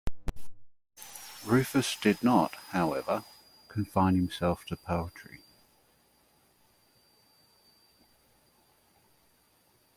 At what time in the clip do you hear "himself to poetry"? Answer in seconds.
4.15-5.41